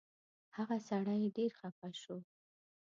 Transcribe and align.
هغه 0.57 0.77
سړی 0.87 1.21
ډېر 1.37 1.51
خفه 1.59 1.89
شو. 2.01 2.17